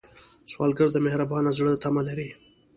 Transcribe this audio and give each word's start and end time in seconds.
سوالګر 0.51 0.89
د 0.93 0.97
مهربان 1.05 1.45
زړه 1.57 1.73
تمه 1.83 2.01
لري 2.07 2.29